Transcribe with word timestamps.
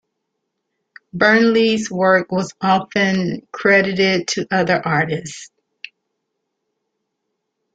Burnley's 1.13 1.91
work 1.91 2.31
was 2.31 2.55
often 2.59 3.47
credited 3.51 4.27
to 4.29 4.47
other 4.49 4.81
artists. 4.83 5.51